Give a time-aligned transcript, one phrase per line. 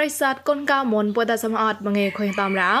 [0.00, 2.72] ប្រិស័តគុនកៅមុនពុទ្ធសមអត់មងេខុញតាមរោ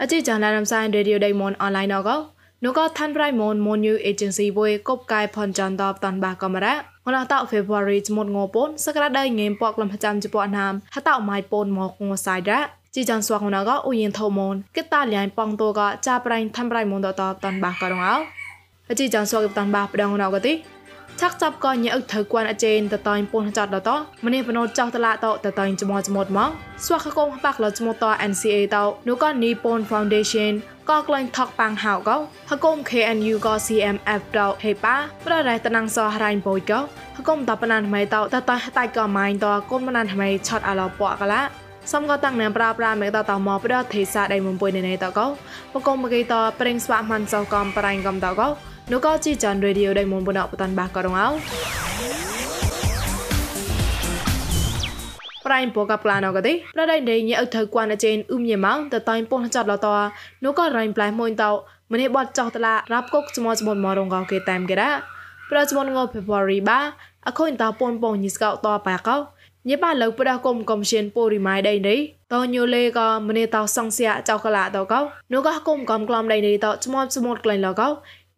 [0.00, 2.16] អជីចានឡានសៃរេឌីយោដេមុនអនឡាញណកោ
[2.64, 12.60] នោះក៏ថាន់ប្រៃមុនមុន new agency បុយកົບកាយផនចាន់តបតាន់បាកាមេរ៉ាងនត February ចមុតងពូនសក្តាដៃងេមពកលំចាំជប៉ុនណាមហតអមៃពូនមកងសៃរ៉ា
[12.94, 18.16] ជីចានស្វាងណកោអ៊ូយិនថោមុនគិតាលៀនប៉ងតូក៏ចាប្រៃថាន់ប្រៃមុនតតតាន់បាក៏រងអោ
[18.90, 20.52] អជីចានស្វាងតាន់បាប្រដងណកទី
[21.20, 23.90] ឆាក់ចាប់ក៏ញ៉ឹកត្រូវគួនអចេនតតៃពូនចតដត
[24.24, 26.50] ម្នេះបណូតចោតឡាតតតៃចមចមតមក
[26.84, 28.76] ស្វាខកងបាក់លចមត NCA ត
[29.08, 30.52] នោះក៏នីពូន Foundation
[30.90, 32.16] ក៏ក្លែងថកប៉ាំងហៅក៏
[32.50, 34.94] ហកុំ KNU ក៏ CMF តហេប៉ា
[35.24, 36.80] ប្ររៃតណាំងសរៃបយក៏
[37.16, 41.42] ហកុំតបណានថ្មីតតតតៃក៏ម៉ៃតគុំបណានថ្មីឆតអាឡពកកឡា
[41.92, 45.26] សំក៏តាំងណាំប្រាប្រាមេតតមកប្រទេសាដៃមុំពុយនៃតក៏
[45.74, 48.48] បកុំមកីតប្រេងស្វាមិនសោកំប្រៃកំតក៏
[48.90, 51.28] នោះក៏ជីចានរេឌីយោដៃមុំបណបតាន់បាក៏រងអោ
[55.46, 59.88] ប្រៃពកប្លាណកទេប្រដៃដេញអើថៅគួនអចេនអ៊ុំញ៉ម៉ងតតៃពងចាត់លត
[60.44, 61.50] នោះក៏រៃប្លែមួយតោ
[61.92, 64.90] ម្នេះបត់ចោះតឡារាប់គុកស្មោស្មមរងកគេតាមគេរ៉ា
[65.50, 66.80] ប្រចមង February បា
[67.26, 69.16] អខូនតពនពងញីស្កោតបាកោ
[69.68, 71.98] ញេបាលើប្រដគុំកំឈៀនពូរីម៉ៃដៃនេះ
[72.32, 75.00] តញូលេក៏ម្នេះតោសងសៀចៅកលាតកោ
[75.32, 77.88] នោះក៏គុំកំក្លំដៃនេះតស្មោស្មោក្លែងលកោ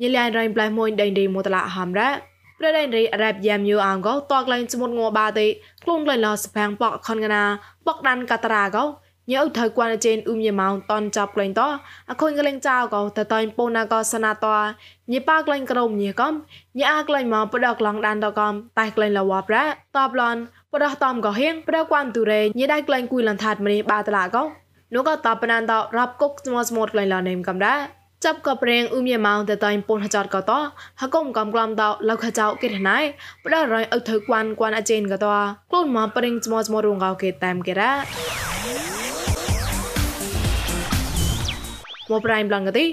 [0.02, 2.10] ញិលានរៃប្លែមួយដៃដៃមូតឡាហាំរ៉ា
[2.58, 5.46] ប្រដៃរីរ៉ាប់យ៉ាំយូអងកោតក្លែងស្មុតងបាទេ
[5.82, 7.42] ខ្លួនក្លែងឡសផាំងប៉កខនកណា
[7.86, 8.84] ប៉កដានកាតារាកោ
[9.32, 11.62] ញើថៅគួនចេនអ៊ុំយម៉ោងតនចាប់ក្លែងត
[12.10, 14.46] អខុញក្លែងចៅកោតតៃពូណាកោសណាត
[15.12, 16.32] ញិប៉ាក្លែងក្រុមញិកំ
[16.78, 19.64] ញិអាក្លែងមកបដកឡងដានតកំតែក្លែងលវប្រា
[19.96, 20.36] តបឡន
[20.72, 24.42] បដតំកោហៀងប្រគួនទូរេញិដៃក្លែងគួយលនថាត់មនីបាតឡាកោ
[24.94, 27.74] នោះក៏តបណានតរាប់គុកស្មោស្មោក្លែងលនេមកំដា
[28.24, 30.52] ចាប់ក៏ប្រេងអ៊ុំយម៉ោងតែតៃពូនហចតក៏ត
[31.00, 32.98] ហកុំកំក្លំតលោកខចៅគេណៃ
[33.44, 35.26] បដរយអុធ្វើគួនគួនអចេនក៏ត
[35.70, 37.92] ខ្លួនមកប្រេងស្មោស្មោរងកោគេតាមគេរ៉ា
[42.10, 42.86] មកប្រៃប្លងកទី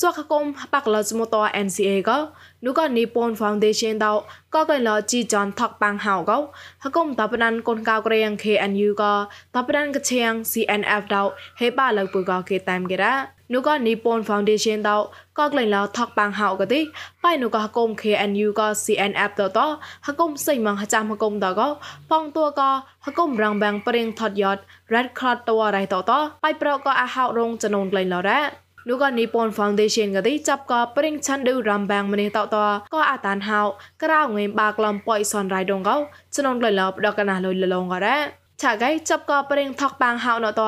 [0.00, 1.36] សួខកុំបាក់លចមត
[1.66, 2.18] NCA ក៏
[2.64, 4.06] នោះក៏នីពន Foundation ត
[4.54, 6.38] ក៏កៃលជីចនថកបាំងហៅក៏
[6.82, 9.12] ហកុំតបណានកូនកៅក្រៀង KNU ក៏
[9.56, 11.16] តបណានកឈៀង CNF ត
[11.60, 13.14] ហេបាលើពុក៏គេតាមគេរ៉ា
[13.52, 14.90] នោះក៏នីពន Foundation ត
[15.38, 16.80] ក៏ក្លែងឡថកបាំងហៅក៏ទី
[17.24, 19.58] បៃនោះក៏ហកុំ KNU ក៏ CNF តត
[20.06, 21.68] ហកុំសៃម៉ងហចាំហកុំតក៏
[22.10, 22.70] ប៉ងតួក៏
[23.06, 24.60] ហកុំរងបាំងព្រៀងថត់យត់
[24.92, 26.12] Red Cross តរៃតត
[26.44, 32.56] បៃប្រក៏អាហៅរងចនូនក្លែងឡរ៉ា នោះក៏នីពន Foundation ក៏ទីចាប់ក៏ព្រិងឆាន់ឌូរំបាំងម្នេះតត
[32.94, 33.60] ក៏អាតានហៅ
[34.02, 35.96] ក្រៅងេបាក្លំប៉ុយសនរៃដងកោ
[36.36, 38.16] ចនងក្លែឡបដកណាលុយលងក៏រ៉ា
[38.62, 40.62] ឆាកៃចាប់ក៏ព្រិងថកបាំងហៅណត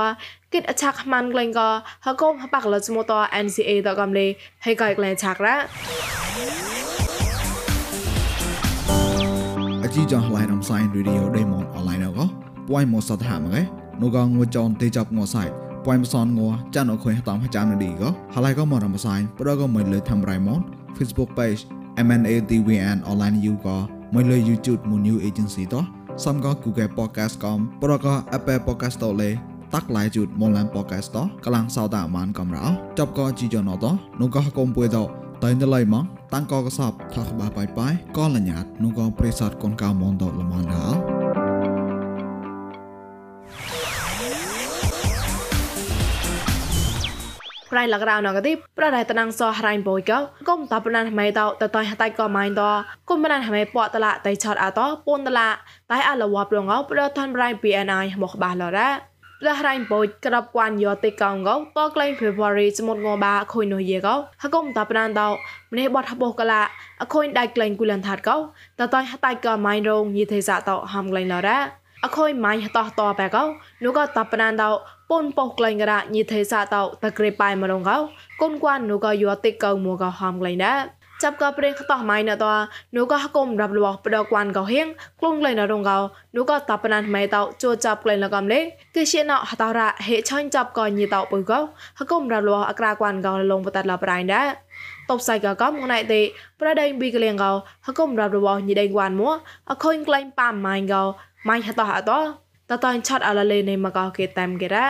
[0.52, 1.68] គិតអឆាក់ម៉ាន់ក្លែងក៏
[2.06, 3.12] ហកុំបាក់លចមត
[3.44, 4.26] NCA តកំលេ
[4.64, 5.56] ហេកៃក្លែងឆាក់រ៉ា
[9.84, 12.26] អជីចងឡៃរំសាយរីឌីយោដេម៉ុនអនឡាញក៏
[12.68, 13.62] ពួយមកសតហាមកឯ
[14.02, 20.60] នោះក៏ងួចនទេចាប់ងសៃ ពួយមិនសនងัวចានអខុយតាមចាំនឌីក៏ហើយក៏មករំសាយប្រក៏មិនលើធ្វើរៃម៉ូត
[20.96, 21.60] Facebook page
[22.06, 23.78] MNADWN online you ក៏
[24.14, 25.84] មិនលើ YouTube មួយ new agency តោះ
[26.24, 29.30] សំក៏ Google podcast កំប្រក៏ Apple podcast តលេ
[29.74, 32.66] តាក់ឡាយជូតមកឡាន podcast តោះកលាំងសោតាអាមានកំរោ
[32.98, 35.06] ចប់ក៏ជីយ៉ណតោះនោះក៏កុំពួយតោះ
[35.44, 41.13] តៃណឡៃម៉ងតាំងក៏កសបថាក្បាបាយបាយក៏លញ្ញាតនោះក៏ប្រេសតកូនកៅមនតល្មនដល់
[47.74, 50.12] ប្រៃលករៅណកទីប្រដៃតណាំងសហរៃបយក
[50.48, 52.62] កុំតបណានហមៃតតតៃហតៃក៏ម៉ៃត
[53.08, 55.48] គុំបណានហមៃពតឡាតៃឆតអតពូនតឡា
[55.92, 58.90] តៃអលវ៉ាប្រងោប្រថានប្រៃ PNI មកបាឡរ៉ា
[59.46, 65.22] លះរៃបូចក្របគួនយោតិកងកោតក្លែង February ចមុតងបាខុយនោះយេកោហកុំតបណានត
[65.72, 66.62] ម្នេះបត់ហបោកឡា
[67.02, 68.36] អខុយដៃក្លែងគូលនថាត់កោ
[68.80, 71.58] តតៃហតៃក៏ម៉ៃរងយីទេសតហំក្លែងឡរ៉ា
[72.04, 73.44] អខុយម៉ៃតតតបែកោ
[73.84, 74.64] នោះក៏តបណានត
[75.10, 77.96] ពុនប៉ុកក្លែងករញីទេសតោតក្រេប៉ៃមរងកោ
[78.40, 80.80] គុនគួននូក៏យោតិកោមួក៏ហំក្លែងដែរ
[81.22, 82.46] ចាប់ក៏ព្រេងខតោះម៉ៃណត
[82.96, 84.86] នូក៏ហកុំរាប់លបបដកួនក៏ហៀង
[85.20, 85.98] ក្លុងក្លែងរងកោ
[86.36, 88.60] នូក៏តបណានម៉ៃតោជួចាប់ក្លែងលកំលេ
[88.94, 91.60] គឺជាណហតរៈហេឆាញ់ចាប់ក៏ញីតោបើកោ
[91.98, 94.46] ហកុំរាប់លបអក្រាគួនកោលងបតឡប្រៃដែរ
[95.10, 96.20] តបសៃកកំងណៃទេ
[96.60, 97.52] ប្រដេងប៊ីក្លៀងកោ
[97.86, 99.30] ហកុំរាប់លបញីដេងគួនមួ
[99.70, 101.02] អខុញក្លែងប៉ាម៉ៃកោ
[101.48, 104.86] ម៉ៃហតោះអតោ តតនឆាត់អលលេនៃមកកោគេតាមគេរ៉ា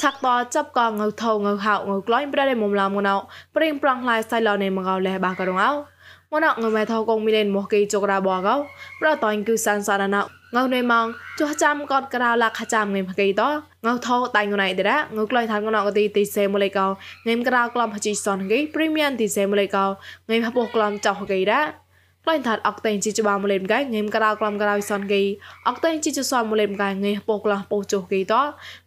[0.00, 3.14] ឆាក់តចាប់កងងើថោងើហៅងើក្លែងប្រដេមុំឡាមងណៅ
[3.54, 5.72] ព្រៀងប្រងឡាយសៃឡនៃមកកោលេបាករងអោ
[6.32, 8.56] មណងងើម៉ែថោកងមីលេនមកគេចុករាបកោ
[9.00, 10.20] ប្រតនគឺសានសារណៅ
[10.56, 11.06] ងើនៃម៉ង
[11.38, 13.42] ចុះចាំកតក្រៅលាក់ខចាំងេមកគេត
[13.86, 16.86] ងើថោតៃងណៃដរងើក្លែងថាងណកទីទីសេមលេកោ
[17.28, 19.84] ងេមក្រៅក្លំហជីសនគេព្រីមៀមទីសេមលេកោ
[20.30, 21.87] ងេមហពោះក្លំចោះគេរ៉ា
[22.24, 25.22] ក្លែងថាត់អកតេងជីច្បាមលេមកែងេមក្រៅក្លំក្រៅសនគី
[25.68, 28.34] អកតេងជីចសមលេមកែងេពកឡោះពោចុះគីត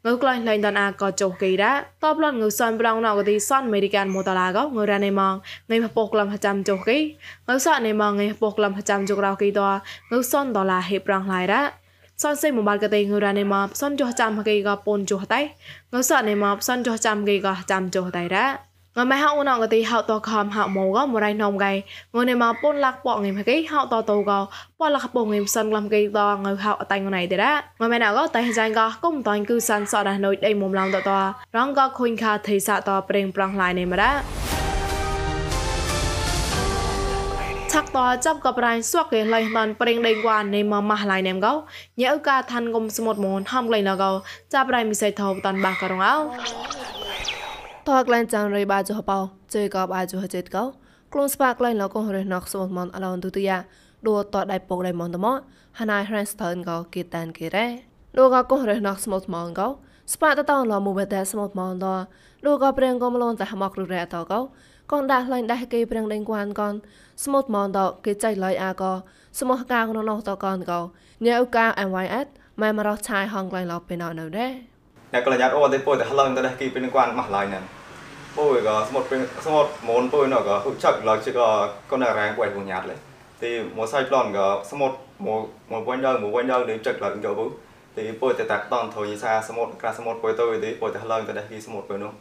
[0.05, 5.35] ងើក្លែងលែងតានអាក៏ចុះគីដែរតបលនងើសនប្រងណកទីសនអមេរិកានមូតាឡាកងើរ៉ានេម៉ង
[5.71, 6.97] ងេមពកឡំចាំចុះគី
[7.47, 9.61] ងើសនេម៉ងងេពកឡំចាំចុះក្រៅគីត
[10.11, 11.65] ងើសនដុល្លារហេប្រងឡៃដែរ
[12.23, 15.41] សនសេមបាល់កតេងរ៉ានេម៉សនចុះចាំកីក៏ពូនចុះតៃ
[15.93, 21.71] ងើសនេម៉សនចុះចាំកីក៏ចាំចុះតៃដែរ ងម៉ែហៅអូនងទីហៅតខំហៅម៉ូក៏មរៃនំកៃ
[22.15, 24.39] ងនេមកពនលាក់ពកងេមកៃហៅតតូក៏
[24.79, 27.51] ពលាក់ពងងេសិនក្លំកៃតងើហៅអតៃងណៃទេរ៉
[27.81, 31.11] ងម៉ែណៅក៏តៃចាញ់ក៏គុំតាញ់គឺសានសអរណុយដៃមុំឡងតត
[31.57, 34.09] រងក៏ខុញខាថេសាតប្រេងប្រងឡាយនេមរ៉
[37.71, 41.53] ឆាក់តចាប់កប្រៃសួកគេឡៃបានប្រេងដេងវ៉ានេមកម៉ាស់ឡៃនេមកោ
[42.01, 44.11] ញ៉ៅកាឋានគុំសមុទ្រមនហំក្លែងឡកោ
[44.53, 46.15] ចាប់ប្រៃមិសៃថោតាន់បាករងអោ
[47.89, 49.19] តក្លែងចាំងរីបាចុះបោ
[49.53, 50.63] ជើក៏បាចុះចិត្តកោ
[51.13, 53.57] ខ្លួនស្បាក្លែងលកោរេណកសមនអឡនទុតិយា
[54.07, 55.27] ដួតដៃពកដៃមនតម
[55.79, 57.67] ហណៃហ្រេស្តើនកោគីតានគេរ៉េ
[58.17, 59.67] ដួកកោរេណកស្មតមនកោ
[60.13, 61.87] ស្បាតតឡមូបេតស្មតមនត
[62.45, 64.41] ដួកព្រៀងកុំលនតហមករុរ៉េតកោ
[64.91, 66.73] កនដាស់ឡៃដាស់គេព្រៀងដេងគួនកន
[67.23, 68.91] ស្មតមនតគេចៃឡៃអាកោ
[69.39, 70.79] ស្មោះកាក្នុងនោះតកនកោ
[71.25, 72.27] ញ៉ៅកា MYS
[72.61, 74.70] ម៉ែមរោះឆាយហងក្លែងឡោពេលណៅនៅដែរ
[75.13, 77.59] អ្នកកលញ្ញាតអូតែពោតែហឡងទៅដែរគីពេលនឹងគាត់មកឡៃណា
[78.37, 79.03] ពោក៏ស្មុត
[79.45, 81.47] ស្មុតមូនពោណក៏ហុចឹកឡជក៏
[81.91, 82.95] កូនរ៉ាងពួយពុញាតលេ
[83.43, 84.91] ទីមកសៃប្លន់ក៏ស្មុត
[85.25, 85.41] មក
[85.71, 87.45] មកវិញដល់មកវិញដល់នឹងចឹកឡើងចូលពុ
[87.97, 92.11] ទីពោតែតាក់តនធយសាស្មុតក្រាស្មុតពោទៅទីពោតែហឡងទៅដែរគីស្មុតពោនោះ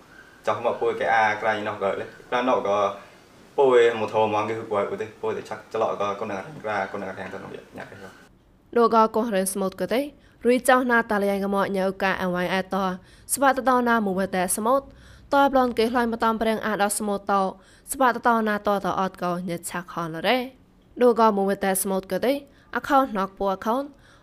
[0.46, 2.76] ចោះមកពោកែអាក្រៃនោះក៏លេក្រាណោក៏
[3.58, 3.66] ពោ
[4.00, 7.96] មកធមងគេពួយពុទេពោតែឆាក់ច្រឡក៏កូនរ៉ាងក្រាកូនរ៉ាងទៅនោះញាក់គេ
[8.76, 10.00] លោកក៏កោះរេស្មូតក៏ទេ
[10.46, 12.76] រីចោណាតាលៀងកមកញ៉ៅកាអវ៉ៃអែត
[13.34, 14.80] ស្បាតតណាមួយតែស្មូត
[15.34, 17.34] តបឡនគេខ្លាញ់មកតាមប្រេងអាដល់ស្មូតត
[17.92, 20.38] ស្បាតតណាតតអត់ក៏ញ៉ាឆាក់ខនរ៉េ
[21.00, 22.32] លោកក៏មួយតែស្មូតក៏ទេ
[22.76, 23.82] អខោណកពូអខោន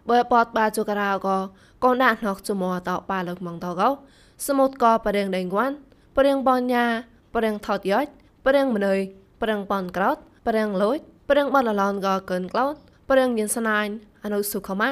[0.09, 1.37] បើបតបាជូការ៉ាក៏
[1.83, 3.89] កូនដាក់ណកជុំតបាលើកម៉ងតក៏
[4.47, 5.71] ស្មូតក៏ប្រេងដេងគួន
[6.17, 6.85] ប្រេងបញ្ញា
[7.35, 8.05] ប្រេងថតយ៉ច
[8.45, 8.99] ប្រេងម្នើយ
[9.41, 10.17] ប្រេងប៉ុនក្រោត
[10.47, 10.97] ប្រេងលួយ
[11.29, 12.73] ប្រេងបលឡនក៏កើនក្លោត
[13.09, 13.87] ប្រេងញៀនស្នាញ
[14.23, 14.89] អនុសុខម៉ា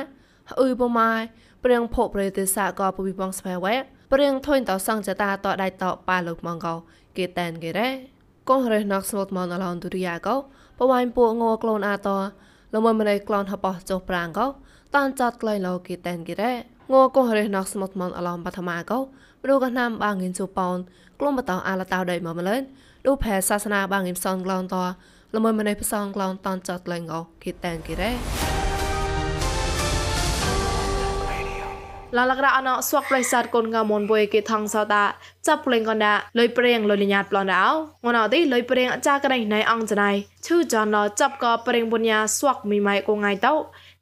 [0.60, 1.22] អ៊ុយបម៉ាយ
[1.64, 3.76] ព្រៀងភពប្រទេសសាក៏ពវិបងស្វែវែ
[4.12, 6.76] ព្រៀងធុញតសងចតាតដៃតប៉ាលោកម៉ងកោ
[7.18, 7.90] គេតែនគេរ៉េ
[8.50, 10.36] កោះរេណកស្មតមនអឡនទុរិយាកោ
[10.80, 12.10] បវ៉ៃពួកងក្លូនអាត
[12.74, 14.48] លមមិនឯក្លូនហបោះចុះប្រាងកោ
[14.96, 16.58] តានចាត់ក្លែងលោគេតែនគេរ៉េង
[17.16, 19.00] កោះរេណកស្មតមនអឡនបឋមាកោ
[19.44, 20.78] ព្រោះកណាំបាងិនជូប៉ោន
[21.20, 22.62] ក្លុំបតោអាលតៅដៃមកម្លែន
[23.06, 24.78] ឌូផែសាសនាបាងិមសនក្លូនត
[25.36, 28.45] លមមិនឯផ្សងក្លូនតានចាត់ក្លែងកោគេតែនគេរ៉េ
[32.18, 35.04] ឡាលករអណស្វកប្រិស័តកូនកមនបុយគេថងសតា
[35.48, 37.64] ចាប់ភ្លេងកណ្ដាលុយព្រៀងលុយលញ្ញាតប្លន់ដៅ
[38.06, 40.12] ងនអទីលុយព្រៀងអាចារ្យកដៃណៃអង្គចណៃ
[40.46, 43.54] ឈឺចនឡចាប់កព្រៀងបុញ្ញាស្វកមីម៉ៃកងងៃតោ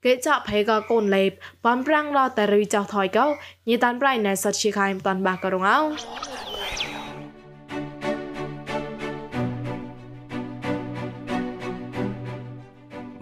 [0.05, 1.31] គេចាក់ភេកកូនលេប
[1.65, 3.25] បំប្រាំងឡតែរីចោថយកោ
[3.69, 5.79] ញីតានប្រៃណែសតឈីខៃមតានបាករងអោ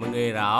[0.01, 0.53] មងេរោ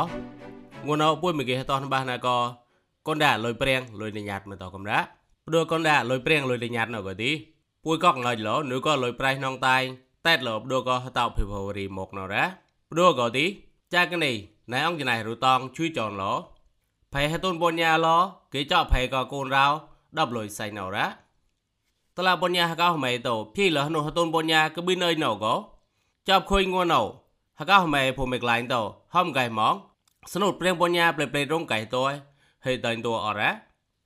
[0.88, 2.61] ងួនអពុយមគេតោះបាសណាក៏
[3.07, 4.99] កូនដាលុយព្រៀងលុយញ៉ាត់មើលតកំរ៉ា
[5.47, 7.31] ព្រោះកូនដាលុយព្រៀងលុយញ៉ាត់នៅក៏ទី
[7.85, 9.77] ពួយកកងឡឡぬក៏លុយប្រៃនងតៃ
[10.27, 12.45] តែតលបដូក៏តោភិភវរីមកណរ៉ា
[12.91, 13.45] ព្រោះក៏ទី
[13.95, 14.35] ចាកនេះ
[14.73, 16.25] ណៃអង្គចណៃរូតងជួយចនឡ
[17.13, 18.09] ផៃហតុនបញ្ញាឡ
[18.53, 19.67] គេចောက်ផៃក៏កូនរោ
[20.19, 21.07] ដប់លុយសៃណរ៉ា
[22.17, 25.55] តឡាបញ្ញាហកោម៉ៃតោភីលះនោះហតុនបញ្ញាកប៊ីនអីណោក៏
[26.29, 27.03] ចាប់ខុយងួនណោ
[27.61, 28.83] ហកោម៉ៃភូមិក្លែងតោ
[29.15, 29.75] ហំកៃម៉ង
[30.33, 32.09] สนุดเปรียงปัญญาเปลเปลร่งไก่ตัว
[32.66, 33.50] hei tain tua ora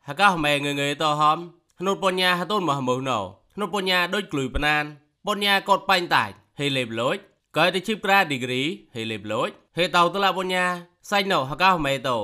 [0.08, 1.40] haka hme nge nge to hom
[1.80, 3.20] hnut ponya hatun ma mu no
[3.56, 4.84] hnut ponya ដូចក្លុយបណាន
[5.28, 7.18] បញ្ញាកតបាញ់តាច់ហេលេបលូច
[7.58, 8.62] កើទៅជីបក្រាឌីក្រី
[8.96, 10.66] ហេលេបលូចហេតោតឡាបញ្ញា
[11.10, 12.18] សាច់ណោហកោមេតោ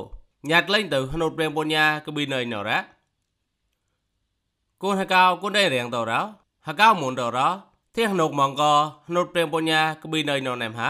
[0.49, 2.79] ញ៉ាត់លេងទៅ hnut ព្រៀងបញ្ញាកប៊ីណៃណរ៉ា
[4.81, 6.11] កូនហកោកូនได้រៀងតរ
[6.67, 7.39] ហកោមុនតរ
[7.95, 8.63] ធានុកមងក
[9.07, 10.89] hnut ព្រៀងបញ្ញាកប៊ីណៃណណែមហា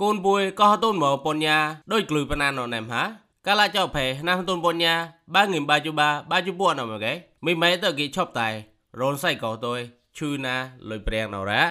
[0.00, 1.56] កូនពួយកោតុនមកបញ្ញា
[1.92, 3.02] ដូចក្លុយបណានណណែមហា
[3.48, 4.94] កាលាចោផេណាំទុនបញ្ញា
[5.34, 7.12] បាងិមបាជូបាបាជូពួនអមកេ
[7.46, 8.48] មីម៉ែតគេឈប់តៃ
[9.00, 9.80] រនសៃកោតយ
[10.16, 10.56] ឈឺណា
[10.90, 11.62] លុយព្រៀងណរ៉ា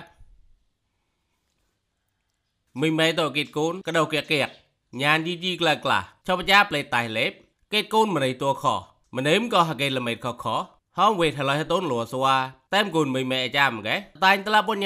[2.81, 4.49] មីម៉ែតគេកូនកដោកៀកៀក
[5.01, 7.31] ញ៉ានជីជីក្លាក្លាចប់ចាប្លេតៃលេប
[7.73, 8.63] គេកូនមរៃតួខ
[9.15, 10.45] ម្នេមក៏ហកេលមេតខខ
[10.97, 12.35] ហងវេថឡៃតូនលួស្វា
[12.73, 14.83] តែមគូនមីម៉ែចាំកែតែងតឡាបញ្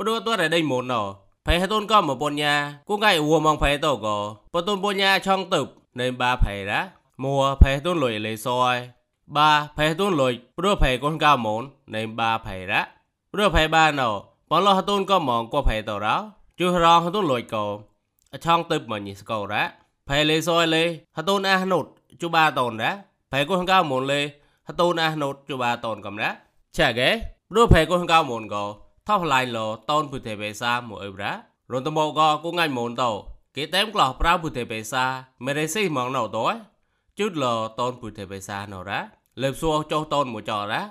[0.00, 1.02] ព្រោះតរដេញមុនណោ
[1.46, 2.54] ផៃហតុនក៏មកពញ្ញា
[2.88, 4.16] គូកៃអ៊ូមកផៃតក៏
[4.54, 5.60] បតុនពញ្ញាឆងទៅ
[6.00, 6.80] នៅបាផៃណា
[7.22, 8.76] មួផៃហតុនលុយលេសយ
[9.36, 11.62] បាផៃហតុនលុយព្រោះផៃកូនកៅមុន
[11.94, 12.80] នៅបាផៃណា
[13.32, 14.10] ព្រោះផៃបានណោ
[14.50, 16.16] បលហតុនក៏មកក៏ផៃតរោ
[16.58, 17.64] ជួយរងហតុនលុយក៏
[18.44, 19.62] ឆងទៅមកញីស្កោណា
[20.08, 20.84] ផៃលេសយលេ
[21.16, 21.84] ហតុនអះនុត
[22.22, 22.90] ជូបាតនណា
[23.32, 24.20] ផៃកូនកៅមុនលេ
[24.68, 26.28] ហតុនអះនុតជូបាតនកំណា
[26.78, 27.10] ចាកែ
[27.50, 29.58] ព្រោះផៃកូនកៅមុនក៏ ថោះឡៃល
[29.90, 31.32] តនពុទេបេសាមួយអ៊ីប្រា
[31.72, 33.10] រនតមកក៏គូងាយមនតោ
[33.56, 35.04] គេតែមក្លោះប្រាពុទេបេសា
[35.44, 36.44] មេរេស៊ីមកណោតោ
[37.18, 37.44] ជុតល
[37.78, 39.00] តនពុទេបេសាណូរ៉ា
[39.42, 40.82] លើបសួរចុះតនមួយចរ៉ា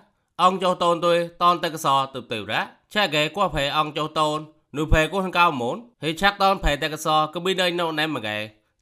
[0.44, 2.62] អង្គចុះតនទុយតនតកសទៅទៅរ៉ា
[2.94, 4.40] ឆាកែគួផេអង្គចុះតន
[4.78, 8.38] នូផេគួហង្កៅមនហេឆាក់តនផេតកសក៏ប៊ីដៃណូណែមកែ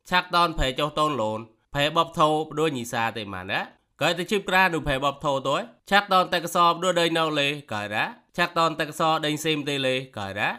[0.10, 1.40] ឆាក់តនផេចុះតនលូន
[1.74, 2.28] ផេបបថោ
[2.60, 3.60] ដូចញីសាទេម៉ានណា
[4.02, 8.06] ក៏ទៅជិបក្រានូផេបបថោទុយឆាក់តនតកសដូចដៃណូលេក៏រ៉ា
[8.38, 10.50] ឆាក់តនតកសដេញសេមទេលេក៏រ៉ា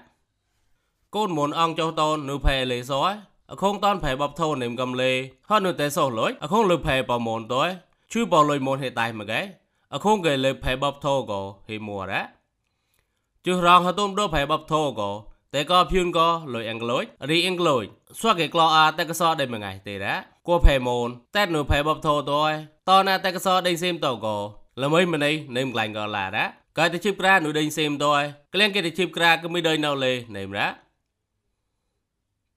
[1.15, 3.13] កូនមុនអង្គចុះតននូផេលេសយ
[3.51, 5.13] អខងតនផេបបថោនិមកំលេ
[5.49, 7.69] ហត់នូតែសោះលុយអខងលុផេបមនទុយ
[8.13, 9.41] ជួយបលុយមនហេតៃមកែ
[9.95, 12.23] អខងកែលេផេបបថោក៏ហេមួរ៉ា
[13.47, 15.11] ជុះរងហតុំដូផេបបថោក៏
[15.55, 17.85] តែក៏ភឿនក៏លុយអង់ក្លុយរីអង់ក្លុយ
[18.19, 20.15] ស្វាក់គេក្លោអាតែក៏សដេមួយថ្ងៃទេរ៉ា
[20.47, 22.53] គួផេមូនតែនូផេបបថោតយ
[22.89, 24.37] តណាតែក៏សដេសេមតក៏
[24.83, 28.23] ល្មើម្នេះនឹមក្លាញ់ក៏ឡារ៉ា ក៏ទៅជិបក្រានូដេសេមតយ
[28.55, 30.69] ក្លៀងគេទៅជិបក្រាក៏មិនដេនៅលេនឹមរ៉ា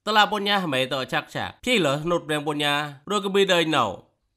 [0.05, 2.74] តឡាបញ្ញាហ្មេតចាក់ចាក់ភីលនុតរៀងបញ្ញា
[3.12, 3.86] រកប៊ីដេនៅ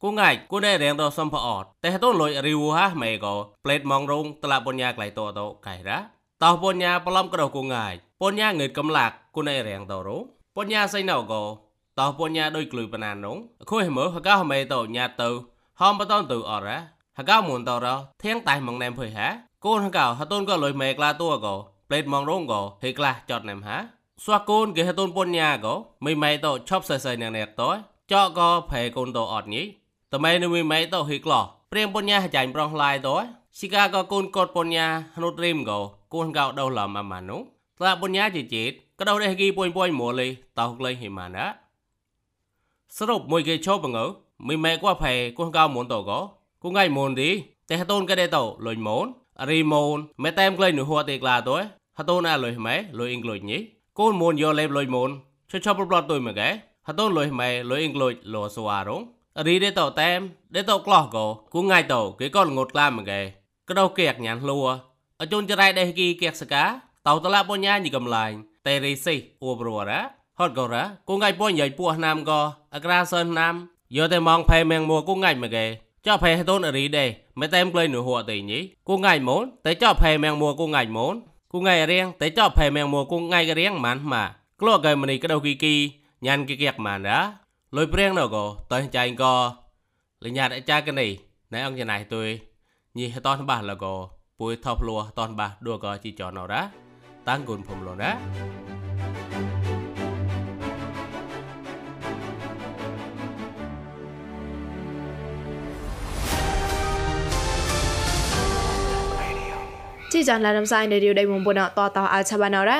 [0.03, 3.35] គូងាយគូได้រៀងដល់សំផអត់តែតូនលុយរីវហាម៉េក៏
[3.65, 5.99] ផ្លេតម៉ងរងតឡាបញ្ញាក្លៃតតកៃរ៉ា
[6.43, 10.23] តោបញ្ញាប្លំក្រគូងាយបញ្ញាងើតកំឡាក់គូនៃរៀងតរង
[10.57, 11.43] បញ្ញាសៃណៅក៏
[11.99, 13.37] តោបញ្ញាដូចក្លុយបណានង
[13.71, 15.31] ខុយមើហកោម៉េតញ៉ាទៅ
[15.81, 16.79] ហំបតនទៅអរ៉ា
[17.19, 17.87] ហកោមុនតរ
[18.23, 19.29] ធៀងតៃម៉ងណែមភុយហា
[19.67, 21.55] កូនហកោហតូនក៏លុយម៉េក្លាតួក៏
[21.89, 23.77] ផ្លេតម៉ងរងក៏ហេក្លាចតណែមហា
[24.25, 25.75] ស្វាកូនគេហតូនបញ្ញាក៏
[26.05, 27.47] មិនម៉េតឈប់សៃសៃណែណែត
[28.13, 29.63] ចកក៏ប្រែកូនតអត់ញី
[30.13, 31.41] តម៉ែនៅមីម៉ៃតហិក្លោ
[31.73, 33.09] ព្រៀងបញ្ញាចាញ់ប្រងឡាយត
[33.59, 35.79] ស៊ីកាក៏កូនកូនបញ្ញាហនុតរីមក៏
[36.15, 37.43] កូនកៅដោឡំអាម៉ានុត
[37.85, 41.45] ឡាបញ្ញាជាជាតិក៏ដោដេគីពុយពុយមួលេតោក្លែងហិម៉ាណា
[42.97, 44.05] សរុបមួយគេឈប់ងើ
[44.49, 46.19] មីម៉ែក៏ផែកូនកៅមុនតក៏
[46.63, 47.31] គូងៃមុនទី
[47.69, 49.07] តែហតូនក៏ដេតលុយមុន
[49.50, 51.52] រីមុនមេតែមក្លែងនោះហួតេក្លាត
[51.98, 53.58] ហតូនអាលុយម៉ែលុយអ៊ីងក្លុយញី
[54.00, 55.10] កូនមុនយកលេបលុយមុន
[55.50, 56.50] ឈប់ឈប់ប្លត់ទុយមកកែ
[56.88, 59.02] ហតូនលុយម៉ែលុយអ៊ីងក្លុយលោសវ៉ារង
[59.48, 60.20] រីដេតតែម
[60.56, 63.22] ដេតក្លោះក៏គូងាយតគេក៏ងត់ក្លាមកគេ
[63.70, 64.60] ក្ដោគៀកញ៉ានលួ
[65.22, 66.64] អជូនចរៃដេគីគៀកសកា
[67.08, 68.32] តោតឡាបញ្ញាញីកំឡាញ
[68.66, 70.02] តែរីស៊ីអ៊ូប្រវរ៉ា
[70.40, 72.40] ហត់ក៏រ៉ាគូងាយពួនយាយពោះណាមក៏
[72.76, 73.56] អក្រាសិនណាម
[73.96, 75.89] យកតែมองផែមៀងមួគូងាយមកគេចោផែតូនរីដេមិនតែមក្
[77.79, 81.15] លែងនោះហួតេញីគូងាយមូនតែចោផែមៀងមួគូងាយមូន
[81.53, 84.25] គូងាយរៀងតែចោផែមៀងមួគូងាយរៀងម៉ាន់ម៉ា
[84.61, 85.75] ក្លោកែមនីក្ដោគីគី
[86.27, 87.19] ញ៉ានគីគៀកម៉ានរ៉ា
[87.77, 89.35] លុយព្រៀងណក៏តើចាញ់ក៏
[90.25, 91.11] លញ្ញាតអាចារ្យកនេះ
[91.53, 92.29] ណែអង្គចណៃទុយ
[92.99, 93.61] ញីតនបាស
[110.21, 112.79] ជីចនរ៉ាតាំងគុនភុំលរ៉ាជីចានឡារំសាយនៅរីដៃមុំបុណតតអលឆបាណរ៉ា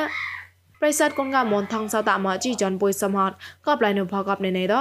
[0.81, 3.33] ប្រិស័តកូនកមនថងសតមកជីចនពុយសំហត
[3.67, 4.75] ក៏ប្លែនុផកបនៅនេះត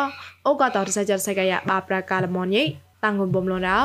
[0.47, 2.63] អូក៏តរសៃចរសៃកាយបាប្រកាលមនយី
[3.03, 3.79] តាំងគុនបំលនរោ